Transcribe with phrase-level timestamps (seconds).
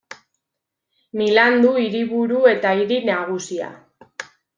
[1.19, 3.69] Milan du hiriburu eta hiri nagusia.